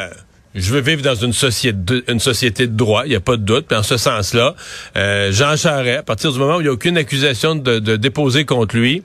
je 0.54 0.72
veux 0.72 0.80
vivre 0.80 1.02
dans 1.02 1.14
une 1.14 1.32
société 1.32 1.78
de, 1.78 2.04
une 2.08 2.20
société 2.20 2.66
de 2.66 2.76
droit, 2.76 3.02
il 3.06 3.10
n'y 3.10 3.16
a 3.16 3.20
pas 3.20 3.36
de 3.36 3.42
doute. 3.42 3.66
Puis 3.66 3.76
en 3.76 3.82
ce 3.82 3.96
sens-là, 3.96 4.54
euh, 4.96 5.32
Jean 5.32 5.56
Charest, 5.56 6.00
à 6.00 6.02
partir 6.02 6.32
du 6.32 6.38
moment 6.38 6.56
où 6.56 6.60
il 6.60 6.64
n'y 6.64 6.68
a 6.68 6.72
aucune 6.72 6.98
accusation 6.98 7.54
de, 7.54 7.78
de 7.78 7.96
déposer 7.96 8.44
contre 8.44 8.76
lui, 8.76 9.02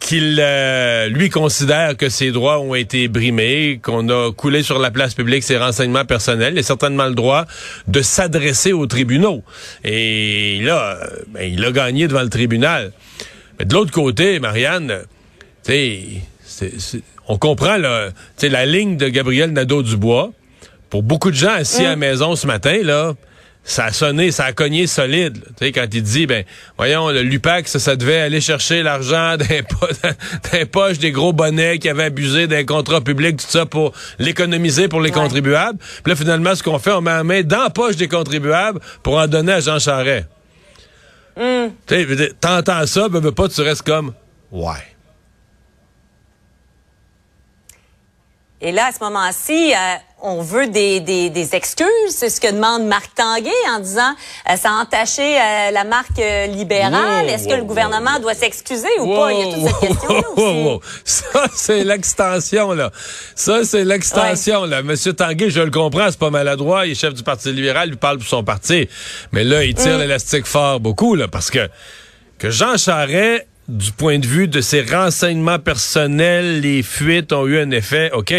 qu'il 0.00 0.38
euh, 0.40 1.08
lui 1.08 1.28
considère 1.28 1.96
que 1.96 2.08
ses 2.08 2.30
droits 2.30 2.60
ont 2.60 2.74
été 2.74 3.08
brimés, 3.08 3.80
qu'on 3.82 4.08
a 4.08 4.32
coulé 4.32 4.62
sur 4.62 4.78
la 4.78 4.90
place 4.90 5.14
publique 5.14 5.42
ses 5.42 5.56
renseignements 5.56 6.04
personnels, 6.04 6.54
il 6.54 6.60
a 6.60 6.62
certainement 6.62 7.06
le 7.06 7.14
droit 7.14 7.46
de 7.88 8.00
s'adresser 8.00 8.72
aux 8.72 8.86
tribunaux. 8.86 9.42
Et 9.84 10.60
là, 10.62 10.98
ben, 11.28 11.52
il 11.52 11.64
a 11.64 11.72
gagné 11.72 12.06
devant 12.06 12.22
le 12.22 12.28
tribunal. 12.28 12.92
Mais 13.58 13.64
de 13.64 13.74
l'autre 13.74 13.90
côté, 13.90 14.38
Marianne, 14.38 15.00
tu 15.64 15.72
sais 15.72 16.02
on 17.28 17.38
comprend 17.38 17.76
là, 17.76 18.10
la 18.42 18.66
ligne 18.66 18.96
de 18.96 19.08
Gabriel 19.08 19.52
Nadeau-Dubois. 19.52 20.32
Pour 20.90 21.02
beaucoup 21.02 21.30
de 21.30 21.36
gens 21.36 21.52
assis 21.52 21.84
à 21.84 21.90
la 21.90 21.96
mm. 21.96 21.98
maison 21.98 22.36
ce 22.36 22.46
matin, 22.46 22.78
là, 22.82 23.12
ça 23.68 23.84
a 23.84 23.92
sonné, 23.92 24.30
ça 24.30 24.46
a 24.46 24.52
cogné 24.52 24.86
solide. 24.86 25.44
Tu 25.58 25.66
sais, 25.66 25.72
quand 25.72 25.86
il 25.92 26.02
dit, 26.02 26.26
ben, 26.26 26.44
voyons, 26.78 27.10
le 27.10 27.20
Lupac, 27.20 27.68
ça, 27.68 27.96
devait 27.96 28.20
aller 28.20 28.40
chercher 28.40 28.82
l'argent 28.82 29.36
d'un 30.52 30.66
poche 30.66 30.98
des 30.98 31.12
gros 31.12 31.34
bonnets 31.34 31.78
qui 31.78 31.90
avaient 31.90 32.04
abusé 32.04 32.46
d'un 32.46 32.64
contrat 32.64 33.02
public, 33.02 33.36
tout 33.36 33.46
ça, 33.46 33.66
pour 33.66 33.92
l'économiser 34.18 34.88
pour 34.88 35.02
les 35.02 35.10
contribuables. 35.10 35.78
Puis 35.78 36.10
là, 36.10 36.16
finalement, 36.16 36.54
ce 36.54 36.62
qu'on 36.62 36.78
fait, 36.78 36.92
on 36.92 37.02
met 37.02 37.10
la 37.10 37.24
main 37.24 37.42
dans 37.42 37.64
la 37.64 37.70
poche 37.70 37.96
des 37.96 38.08
contribuables 38.08 38.80
pour 39.02 39.18
en 39.18 39.26
donner 39.26 39.52
à 39.52 39.60
Jean 39.60 39.78
Charest. 39.78 40.26
Mm. 41.36 41.66
Tu 41.86 42.16
sais, 42.16 42.32
t'entends 42.40 42.86
ça, 42.86 43.10
ben, 43.10 43.20
ben, 43.20 43.32
pas, 43.32 43.48
tu 43.48 43.60
restes 43.60 43.82
comme, 43.82 44.14
ouais. 44.50 44.72
Et 48.60 48.72
là, 48.72 48.86
à 48.86 48.92
ce 48.92 48.98
moment-ci, 49.04 49.72
euh, 49.72 49.76
on 50.20 50.42
veut 50.42 50.66
des, 50.66 50.98
des, 50.98 51.30
des 51.30 51.54
excuses. 51.54 51.86
C'est 52.10 52.28
ce 52.28 52.40
que 52.40 52.50
demande 52.50 52.86
Marc 52.86 53.14
Tanguay 53.14 53.52
en 53.70 53.78
disant 53.78 54.12
euh, 54.50 54.56
ça 54.56 54.70
a 54.70 54.82
entaché 54.82 55.22
euh, 55.22 55.70
la 55.70 55.84
marque 55.84 56.20
libérale. 56.48 57.28
Est-ce 57.28 57.46
que 57.46 57.54
le 57.54 57.62
gouvernement 57.62 58.18
doit 58.18 58.34
s'excuser 58.34 58.88
ou 58.98 59.14
pas? 59.14 59.32
Il 59.32 59.38
y 59.38 59.42
a 59.42 59.54
toute 59.54 59.64
cette 59.64 59.88
question-là 59.88 60.78
Ça, 61.04 61.44
c'est 61.54 61.84
l'extension, 61.84 62.72
là. 62.72 62.90
Ça, 63.36 63.64
c'est 63.64 63.84
l'extension, 63.84 64.64
là. 64.64 64.82
Monsieur 64.82 65.12
Tanguay, 65.12 65.50
je 65.50 65.60
le 65.60 65.70
comprends, 65.70 66.10
c'est 66.10 66.18
pas 66.18 66.30
maladroit. 66.30 66.86
Il 66.86 66.92
est 66.92 66.96
chef 66.96 67.14
du 67.14 67.22
Parti 67.22 67.52
libéral, 67.52 67.90
il 67.90 67.96
parle 67.96 68.18
pour 68.18 68.26
son 68.26 68.42
parti. 68.42 68.88
Mais 69.30 69.44
là, 69.44 69.62
il 69.62 69.74
tire 69.74 69.98
mm. 69.98 70.00
l'élastique 70.00 70.46
fort 70.46 70.80
beaucoup, 70.80 71.14
là, 71.14 71.28
parce 71.28 71.50
que 71.50 71.68
que 72.38 72.50
Jean 72.50 72.76
Charest 72.76 73.46
du 73.68 73.92
point 73.92 74.18
de 74.18 74.26
vue 74.26 74.48
de 74.48 74.60
ses 74.62 74.82
renseignements 74.82 75.58
personnels, 75.58 76.60
les 76.60 76.82
fuites 76.82 77.32
ont 77.32 77.46
eu 77.46 77.58
un 77.58 77.70
effet, 77.70 78.10
OK. 78.12 78.34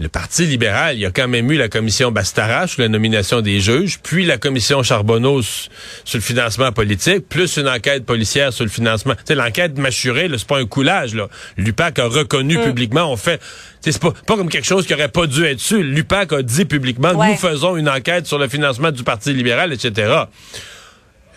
le 0.00 0.08
Parti 0.08 0.44
libéral, 0.44 0.96
il 0.96 1.00
y 1.00 1.06
a 1.06 1.12
quand 1.12 1.28
même 1.28 1.50
eu 1.50 1.56
la 1.56 1.68
commission 1.68 2.10
Bastarache 2.10 2.72
sur 2.72 2.82
la 2.82 2.88
nomination 2.88 3.40
des 3.40 3.60
juges, 3.60 4.00
puis 4.02 4.26
la 4.26 4.38
commission 4.38 4.82
Charbonneau 4.82 5.42
sur 5.42 6.18
le 6.18 6.20
financement 6.20 6.72
politique, 6.72 7.28
plus 7.28 7.56
une 7.56 7.68
enquête 7.68 8.04
policière 8.04 8.52
sur 8.52 8.64
le 8.64 8.70
financement. 8.70 9.14
Sais, 9.24 9.36
l'enquête 9.36 9.78
mâchurée, 9.78 10.28
c'est 10.36 10.46
pas 10.46 10.58
un 10.58 10.66
coulage, 10.66 11.14
là. 11.14 11.28
L'UPAC 11.56 12.00
a 12.00 12.06
reconnu 12.06 12.58
mm. 12.58 12.64
publiquement, 12.64 13.10
on 13.10 13.16
fait... 13.16 13.40
C'est 13.80 14.00
pas, 14.00 14.12
pas 14.26 14.36
comme 14.36 14.48
quelque 14.48 14.66
chose 14.66 14.84
qui 14.84 14.94
aurait 14.94 15.08
pas 15.08 15.28
dû 15.28 15.44
être 15.44 15.60
su. 15.60 15.82
L'UPAC 15.84 16.32
a 16.32 16.42
dit 16.42 16.64
publiquement, 16.64 17.12
nous 17.14 17.36
faisons 17.36 17.76
une 17.76 17.88
enquête 17.88 18.26
sur 18.26 18.38
le 18.38 18.48
financement 18.48 18.90
du 18.90 19.04
Parti 19.04 19.32
libéral, 19.32 19.72
etc. 19.72 20.24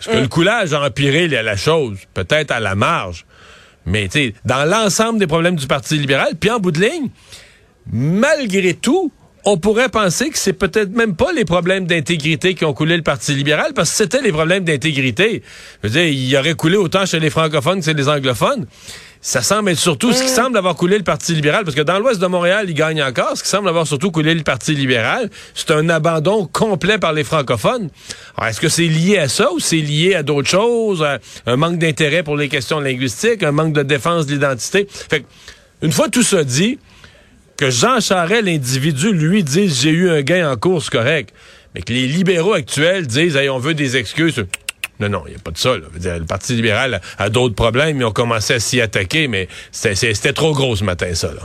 Est-ce 0.02 0.10
que 0.10 0.18
mm. 0.18 0.22
le 0.22 0.28
coulage 0.28 0.74
a 0.74 0.82
empiré 0.82 1.28
la 1.28 1.56
chose? 1.56 1.98
Peut-être 2.12 2.50
à 2.50 2.58
la 2.58 2.74
marge. 2.74 3.24
Mais, 3.86 4.08
tu 4.08 4.18
sais, 4.18 4.34
dans 4.44 4.64
l'ensemble 4.68 5.20
des 5.20 5.28
problèmes 5.28 5.54
du 5.54 5.66
Parti 5.68 5.96
libéral, 5.96 6.34
puis 6.38 6.50
en 6.50 6.58
bout 6.58 6.72
de 6.72 6.80
ligne, 6.80 7.08
malgré 7.92 8.74
tout, 8.74 9.12
on 9.44 9.56
pourrait 9.56 9.88
penser 9.88 10.30
que 10.30 10.38
c'est 10.38 10.52
peut-être 10.52 10.90
même 10.90 11.16
pas 11.16 11.32
les 11.32 11.44
problèmes 11.44 11.86
d'intégrité 11.86 12.54
qui 12.54 12.64
ont 12.64 12.74
coulé 12.74 12.96
le 12.96 13.02
Parti 13.02 13.34
libéral, 13.34 13.72
parce 13.74 13.90
que 13.90 13.96
c'était 13.96 14.20
les 14.20 14.32
problèmes 14.32 14.64
d'intégrité. 14.64 15.42
Je 15.82 15.88
veux 15.88 15.92
dire, 15.92 16.04
il 16.04 16.36
aurait 16.36 16.54
coulé 16.54 16.76
autant 16.76 17.06
chez 17.06 17.18
les 17.18 17.30
francophones 17.30 17.80
que 17.80 17.84
chez 17.84 17.94
les 17.94 18.08
anglophones. 18.08 18.66
Ça 19.24 19.40
semble 19.40 19.70
être 19.70 19.78
surtout 19.78 20.12
ce 20.12 20.22
qui 20.22 20.28
semble 20.28 20.58
avoir 20.58 20.74
coulé 20.74 20.98
le 20.98 21.04
Parti 21.04 21.32
libéral, 21.32 21.64
parce 21.64 21.76
que 21.76 21.82
dans 21.82 21.98
l'ouest 21.98 22.20
de 22.20 22.26
Montréal, 22.26 22.66
il 22.68 22.74
gagne 22.74 23.02
encore. 23.02 23.36
Ce 23.36 23.42
qui 23.42 23.48
semble 23.48 23.68
avoir 23.68 23.86
surtout 23.86 24.10
coulé 24.10 24.34
le 24.34 24.42
Parti 24.42 24.74
libéral, 24.74 25.30
c'est 25.54 25.70
un 25.70 25.88
abandon 25.88 26.46
complet 26.46 26.98
par 26.98 27.12
les 27.12 27.24
francophones. 27.24 27.88
est-ce 28.44 28.60
que 28.60 28.68
c'est 28.68 28.88
lié 28.88 29.18
à 29.18 29.28
ça 29.28 29.52
ou 29.52 29.60
c'est 29.60 29.76
lié 29.76 30.14
à 30.14 30.22
d'autres 30.22 30.48
choses, 30.48 31.06
un 31.46 31.56
manque 31.56 31.78
d'intérêt 31.78 32.22
pour 32.22 32.36
les 32.36 32.48
questions 32.48 32.80
linguistiques, 32.80 33.42
un 33.42 33.52
manque 33.52 33.74
de 33.74 33.82
défense 33.82 34.26
de 34.26 34.32
l'identité? 34.32 34.88
Fait 34.90 35.24
une 35.82 35.92
fois 35.92 36.08
tout 36.08 36.22
ça 36.22 36.44
dit, 36.44 36.78
que 37.62 37.70
Jean 37.70 38.00
Charest, 38.00 38.42
l'individu, 38.42 39.12
lui, 39.12 39.44
dise 39.44 39.82
j'ai 39.82 39.90
eu 39.90 40.10
un 40.10 40.22
gain 40.22 40.50
en 40.50 40.56
course 40.56 40.90
correct, 40.90 41.32
mais 41.76 41.82
que 41.82 41.92
les 41.92 42.08
libéraux 42.08 42.54
actuels 42.54 43.06
disent 43.06 43.36
hey, 43.36 43.48
on 43.48 43.60
veut 43.60 43.74
des 43.74 43.96
excuses. 43.96 44.44
Non, 44.98 45.08
non, 45.08 45.22
il 45.26 45.30
n'y 45.30 45.36
a 45.36 45.38
pas 45.38 45.52
de 45.52 45.58
ça. 45.58 45.76
le 45.76 46.24
Parti 46.24 46.54
libéral 46.54 47.00
a, 47.18 47.30
d'autres 47.30 47.54
problèmes, 47.54 47.98
ils 47.98 48.04
ont 48.04 48.10
commencé 48.10 48.54
à 48.54 48.58
s'y 48.58 48.80
attaquer, 48.80 49.28
mais 49.28 49.46
c'était 49.70 50.32
trop 50.32 50.52
gros 50.54 50.74
ce 50.74 50.82
matin, 50.82 51.14
ça. 51.14 51.28
Là. 51.28 51.42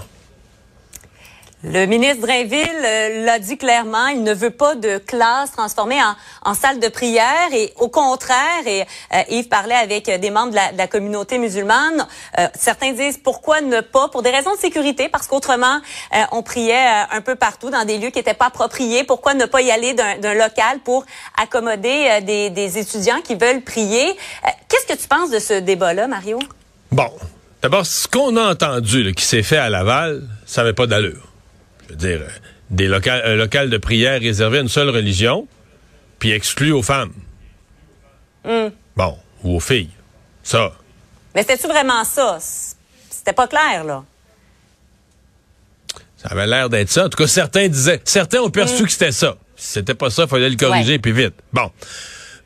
Le 1.63 1.87
ministre 1.87 2.21
Drainville 2.21 2.69
euh, 2.85 3.25
l'a 3.25 3.39
dit 3.39 3.57
clairement, 3.57 4.05
il 4.09 4.21
ne 4.21 4.31
veut 4.31 4.51
pas 4.51 4.75
de 4.75 4.99
classe 4.99 5.51
transformée 5.53 5.97
en, 6.45 6.53
salle 6.53 6.79
de 6.79 6.87
prière 6.87 7.51
et 7.51 7.73
au 7.77 7.87
contraire, 7.87 8.67
et 8.67 8.83
euh, 8.83 9.21
Yves 9.29 9.47
parlait 9.47 9.73
avec 9.73 10.05
des 10.05 10.29
membres 10.29 10.51
de 10.51 10.77
la, 10.77 10.87
communauté 10.87 11.39
musulmane, 11.39 12.05
euh, 12.37 12.47
certains 12.53 12.91
disent 12.91 13.17
pourquoi 13.17 13.61
ne 13.61 13.81
pas, 13.81 14.07
pour 14.09 14.21
des 14.21 14.29
raisons 14.29 14.53
de 14.53 14.59
sécurité, 14.59 15.09
parce 15.09 15.25
qu'autrement 15.25 15.81
on 16.31 16.43
priait 16.43 17.05
un 17.11 17.21
peu 17.21 17.35
partout 17.35 17.71
dans 17.71 17.85
des 17.85 17.97
lieux 17.97 18.11
qui 18.11 18.19
n'étaient 18.19 18.35
pas 18.35 18.47
appropriés, 18.47 19.03
pourquoi 19.03 19.33
ne 19.33 19.45
pas 19.45 19.61
y 19.61 19.71
aller 19.71 19.93
d'un 19.93 20.33
local 20.35 20.79
pour 20.83 21.05
accommoder 21.41 22.21
des, 22.21 22.49
des, 22.51 22.77
étudiants 22.77 23.21
qui 23.21 23.35
veulent 23.35 23.61
prier? 23.61 24.15
Qu'est-ce 24.69 24.85
que 24.85 24.99
tu 24.99 25.07
penses 25.07 25.31
de 25.31 25.39
ce 25.39 25.59
débat-là, 25.59 26.07
Mario? 26.07 26.39
Bon, 26.91 27.11
d'abord, 27.61 27.85
ce 27.85 28.07
qu'on 28.07 28.37
a 28.37 28.51
entendu 28.51 29.13
qui 29.15 29.25
s'est 29.25 29.43
fait 29.43 29.57
à 29.57 29.69
Laval, 29.69 30.23
ça 30.45 30.61
n'avait 30.61 30.73
pas 30.73 30.87
d'allure 30.87 31.26
je 31.87 31.93
veux 31.93 31.97
dire, 31.97 32.21
des 32.69 32.87
locales, 32.87 33.21
un 33.25 33.35
local 33.35 33.69
de 33.69 33.77
prière 33.77 34.19
réservé 34.19 34.59
à 34.59 34.61
une 34.61 34.67
seule 34.67 34.89
religion, 34.89 35.47
puis 36.19 36.31
exclu 36.31 36.71
aux 36.71 36.81
femmes. 36.81 37.13
Hmm. 38.43 38.69
Bon, 38.95 39.17
ou 39.43 39.57
aux 39.57 39.59
filles. 39.59 39.89
Ça. 40.43 40.71
Mais 41.35 41.41
c'était-tu 41.41 41.67
vraiment 41.67 42.03
ça? 42.03 42.39
C'était 43.09 43.33
pas 43.33 43.47
clair, 43.47 43.83
là. 43.83 44.03
Ça 46.17 46.29
avait 46.31 46.47
l'air 46.47 46.69
d'être 46.69 46.89
ça. 46.89 47.05
En 47.05 47.09
tout 47.09 47.17
cas, 47.17 47.27
certains 47.27 47.67
disaient, 47.67 48.01
certains 48.03 48.39
ont 48.39 48.49
perçu 48.49 48.83
hmm. 48.83 48.85
que 48.85 48.91
c'était 48.91 49.11
ça. 49.11 49.37
Si 49.55 49.73
c'était 49.73 49.93
pas 49.93 50.09
ça, 50.09 50.23
il 50.23 50.29
fallait 50.29 50.49
le 50.49 50.55
corriger, 50.55 50.99
puis 50.99 51.11
vite. 51.11 51.35
Bon. 51.53 51.71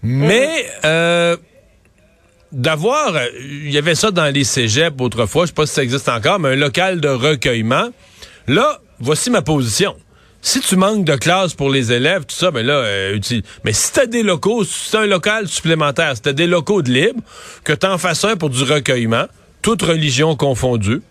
Mais, 0.04 0.64
hmm. 0.64 0.86
euh, 0.86 1.38
d'avoir, 2.52 3.14
il 3.40 3.72
y 3.72 3.78
avait 3.78 3.96
ça 3.96 4.12
dans 4.12 4.26
les 4.26 4.44
cégeps 4.44 5.00
autrefois, 5.00 5.46
je 5.46 5.48
sais 5.48 5.54
pas 5.54 5.66
si 5.66 5.74
ça 5.74 5.84
existe 5.84 6.10
encore, 6.10 6.40
mais 6.40 6.50
un 6.50 6.56
local 6.56 7.00
de 7.00 7.08
recueillement. 7.08 7.90
Là, 8.48 8.82
voici 9.02 9.30
ma 9.30 9.42
position. 9.42 9.96
Si 10.44 10.60
tu 10.60 10.76
manques 10.76 11.06
de 11.06 11.16
classe 11.16 11.54
pour 11.54 11.70
les 11.70 11.92
élèves, 11.92 12.26
tout 12.26 12.36
ça, 12.36 12.50
ben 12.50 12.66
là, 12.66 12.74
euh, 12.74 13.20
Mais 13.64 13.74
si 13.74 13.94
t'as 13.94 14.08
des 14.08 14.24
locaux, 14.24 14.64
si 14.64 14.90
c'est 14.90 14.98
un 14.98 15.06
local 15.06 15.48
supplémentaire, 15.48 16.16
si 16.16 16.22
t'as 16.24 16.34
des 16.34 16.48
locaux 16.48 16.82
de 16.82 16.92
libre, 16.92 17.22
que 17.64 17.74
t'en 17.74 18.00
fasses 18.00 18.26
un 18.26 18.36
pour 18.36 18.50
du 18.50 18.64
recueillement, 18.64 19.26
toute 19.62 19.84
religion 19.84 20.36
confondue, 20.36 21.02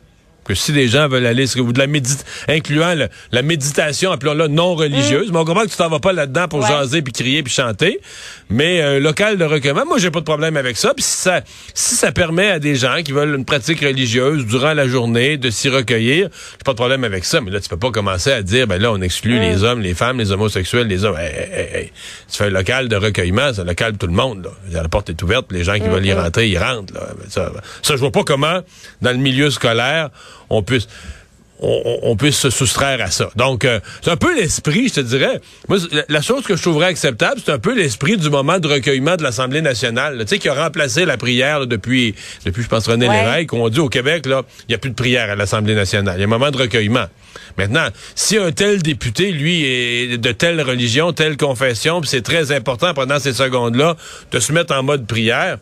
que 0.50 0.56
si 0.56 0.72
des 0.72 0.88
gens 0.88 1.08
veulent 1.08 1.26
aller, 1.26 1.46
vous 1.56 1.72
de 1.72 1.78
la 1.78 1.86
médite, 1.86 2.24
incluant 2.48 2.94
la 3.32 3.42
méditation, 3.42 4.10
appelons-la 4.10 4.48
non 4.48 4.74
religieuse, 4.74 5.28
mm. 5.28 5.32
mais 5.32 5.38
on 5.38 5.44
comprend 5.44 5.64
que 5.64 5.70
tu 5.70 5.76
t'en 5.76 5.88
vas 5.88 6.00
pas 6.00 6.12
là-dedans 6.12 6.48
pour 6.48 6.66
jaser 6.66 7.02
puis 7.02 7.12
crier 7.12 7.42
puis 7.42 7.52
chanter, 7.52 8.00
mais 8.48 8.82
euh, 8.82 9.00
local 9.00 9.38
de 9.38 9.44
recueillement, 9.44 9.86
moi 9.86 9.98
j'ai 9.98 10.10
pas 10.10 10.20
de 10.20 10.24
problème 10.24 10.56
avec 10.56 10.76
ça. 10.76 10.92
Puis 10.94 11.04
si 11.04 11.16
ça, 11.16 11.42
si 11.74 11.94
ça 11.94 12.12
permet 12.12 12.50
à 12.50 12.58
des 12.58 12.74
gens 12.74 13.02
qui 13.04 13.12
veulent 13.12 13.34
une 13.34 13.44
pratique 13.44 13.80
religieuse 13.80 14.46
durant 14.46 14.74
la 14.74 14.88
journée 14.88 15.36
de 15.36 15.50
s'y 15.50 15.68
recueillir, 15.68 16.28
j'ai 16.52 16.64
pas 16.64 16.72
de 16.72 16.76
problème 16.76 17.04
avec 17.04 17.24
ça. 17.24 17.40
Mais 17.40 17.50
là 17.50 17.60
tu 17.60 17.68
peux 17.68 17.76
pas 17.76 17.90
commencer 17.90 18.32
à 18.32 18.42
dire, 18.42 18.66
ben 18.66 18.80
là 18.80 18.92
on 18.92 19.00
exclut 19.00 19.38
mm. 19.38 19.42
les 19.42 19.62
hommes, 19.62 19.80
les 19.80 19.94
femmes, 19.94 20.18
les 20.18 20.32
homosexuels, 20.32 20.86
les 20.86 21.04
hommes. 21.04 21.16
tu 22.30 22.36
fais 22.36 22.46
un 22.46 22.50
local 22.50 22.88
de 22.88 22.96
recueillement, 22.96 23.52
c'est 23.54 23.60
un 23.60 23.64
local 23.64 23.92
de 23.92 23.98
tout 23.98 24.08
le 24.08 24.12
monde. 24.12 24.44
Là. 24.44 24.82
La 24.82 24.88
porte 24.88 25.10
est 25.10 25.22
ouverte, 25.22 25.52
les 25.52 25.64
gens 25.64 25.74
qui 25.74 25.88
veulent 25.88 26.04
y 26.04 26.10
mm-hmm. 26.10 26.22
rentrer, 26.22 26.48
ils 26.48 26.58
rentrent. 26.58 26.94
Là. 26.94 27.00
Ça, 27.28 27.52
ça 27.82 27.94
je 27.94 28.00
vois 28.00 28.12
pas 28.12 28.24
comment 28.24 28.60
dans 29.00 29.12
le 29.12 29.18
milieu 29.18 29.50
scolaire 29.50 30.10
on 30.50 30.62
puisse 30.62 30.88
on, 31.62 32.16
puisse 32.16 32.38
se 32.38 32.50
soustraire 32.50 33.02
à 33.02 33.10
ça. 33.10 33.30
Donc, 33.36 33.64
euh, 33.64 33.80
c'est 34.02 34.10
un 34.10 34.16
peu 34.16 34.34
l'esprit, 34.34 34.88
je 34.88 34.94
te 34.94 35.00
dirais. 35.00 35.40
Moi, 35.68 35.78
la 36.08 36.22
chose 36.22 36.44
que 36.44 36.56
je 36.56 36.62
trouverais 36.62 36.86
acceptable, 36.86 37.40
c'est 37.44 37.52
un 37.52 37.58
peu 37.58 37.74
l'esprit 37.74 38.16
du 38.16 38.30
moment 38.30 38.58
de 38.58 38.66
recueillement 38.66 39.16
de 39.16 39.22
l'Assemblée 39.22 39.60
nationale, 39.60 40.18
tu 40.20 40.28
sais, 40.28 40.38
qui 40.38 40.48
a 40.48 40.54
remplacé 40.54 41.04
la 41.04 41.16
prière 41.16 41.66
depuis, 41.66 42.14
depuis, 42.44 42.62
je 42.62 42.68
pense, 42.68 42.88
René 42.88 43.08
ouais. 43.08 43.24
Lévesque, 43.24 43.52
on 43.52 43.68
dit 43.68 43.80
au 43.80 43.88
Québec, 43.88 44.26
là, 44.26 44.42
il 44.60 44.70
n'y 44.70 44.74
a 44.74 44.78
plus 44.78 44.90
de 44.90 44.94
prière 44.94 45.30
à 45.30 45.36
l'Assemblée 45.36 45.74
nationale. 45.74 46.16
Il 46.16 46.20
y 46.20 46.24
a 46.24 46.26
un 46.26 46.30
moment 46.30 46.50
de 46.50 46.56
recueillement. 46.56 47.06
Maintenant, 47.58 47.88
si 48.14 48.38
un 48.38 48.52
tel 48.52 48.82
député, 48.82 49.32
lui, 49.32 49.64
est 49.64 50.18
de 50.18 50.32
telle 50.32 50.60
religion, 50.62 51.12
telle 51.12 51.36
confession, 51.36 52.00
puis 52.00 52.08
c'est 52.08 52.22
très 52.22 52.52
important 52.52 52.94
pendant 52.94 53.18
ces 53.18 53.34
secondes-là 53.34 53.96
de 54.32 54.40
se 54.40 54.52
mettre 54.52 54.74
en 54.74 54.82
mode 54.82 55.06
prière, 55.06 55.58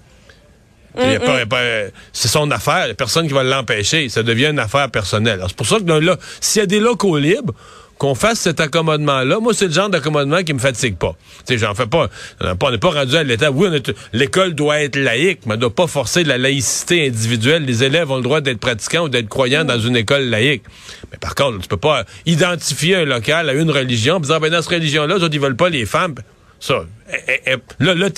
c'est 2.13 2.29
son 2.29 2.51
affaire. 2.51 2.87
Il 2.87 2.91
a 2.91 2.95
personne 2.95 3.27
qui 3.27 3.35
va 3.35 3.43
l'empêcher. 3.43 4.09
Ça 4.09 4.23
devient 4.23 4.47
une 4.47 4.59
affaire 4.59 4.91
personnelle. 4.91 5.43
C'est 5.47 5.57
pour 5.57 5.67
ça 5.67 5.79
que 5.79 5.93
là, 5.93 6.17
s'il 6.41 6.61
y 6.61 6.63
a 6.63 6.67
des 6.67 6.81
locaux 6.81 7.19
libres, 7.19 7.55
qu'on 7.99 8.15
fasse 8.15 8.39
cet 8.39 8.61
accommodement-là. 8.61 9.41
Moi, 9.41 9.53
c'est 9.53 9.67
le 9.67 9.73
genre 9.73 9.91
d'accommodement 9.91 10.43
qui 10.43 10.55
me 10.55 10.59
fatigue 10.59 10.97
pas. 10.97 11.17
Tu 11.47 11.55
sais, 11.55 11.59
j'en 11.59 11.75
fais 11.75 11.87
pas. 11.87 12.09
On 12.41 12.71
n'est 12.71 12.79
pas 12.79 12.91
rendu 12.91 13.17
à 13.17 13.25
l'état. 13.25 13.51
Oui, 13.51 13.69
l'école 14.13 14.55
doit 14.55 14.81
être 14.81 14.97
laïque, 14.97 15.41
mais 15.47 15.55
elle 15.55 15.57
ne 15.57 15.63
doit 15.63 15.75
pas 15.75 15.89
forcer 15.89 16.25
la 16.25 16.39
laïcité 16.39 17.09
individuelle. 17.09 17.65
Les 17.65 17.83
élèves 17.83 18.11
ont 18.11 18.17
le 18.17 18.23
droit 18.23 18.41
d'être 18.41 18.61
pratiquants 18.61 19.05
ou 19.05 19.09
d'être 19.09 19.29
croyants 19.29 19.65
dans 19.65 19.81
une 19.81 19.97
école 19.97 20.23
laïque. 20.25 20.63
Mais 21.11 21.19
par 21.19 21.35
contre, 21.35 21.61
tu 21.61 21.69
peux 21.69 21.77
pas 21.77 22.05
identifier 22.25 22.97
un 22.97 23.05
local 23.05 23.51
à 23.51 23.53
une 23.53 23.71
religion, 23.71 24.17
en 24.17 24.21
disant, 24.21 24.39
ben, 24.39 24.51
dans 24.51 24.63
cette 24.63 24.73
religion-là, 24.73 25.17
ils 25.31 25.41
veulent 25.41 25.57
pas 25.57 25.69
les 25.69 25.85
femmes. 25.85 26.15
Ça, 26.61 26.85
eh, 27.11 27.17
eh, 27.29 27.41
eh, 27.47 27.57
là, 27.79 27.95
là, 27.95 28.09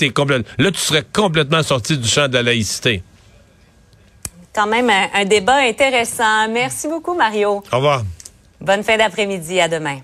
là, 0.57 0.71
tu 0.71 0.79
serais 0.79 1.03
complètement 1.13 1.63
sorti 1.63 1.97
du 1.97 2.07
champ 2.07 2.27
de 2.27 2.33
la 2.33 2.43
laïcité. 2.43 3.03
Quand 4.53 4.67
même 4.67 4.89
un 4.89 5.25
débat 5.25 5.57
intéressant. 5.57 6.49
Merci 6.49 6.87
beaucoup, 6.87 7.13
Mario. 7.13 7.63
Au 7.71 7.75
revoir. 7.75 8.03
Bonne 8.59 8.83
fin 8.83 8.97
d'après-midi. 8.97 9.61
À 9.61 9.67
demain. 9.67 9.99